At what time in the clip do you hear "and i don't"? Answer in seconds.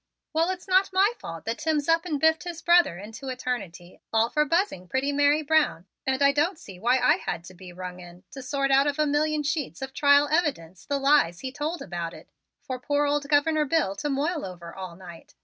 6.07-6.57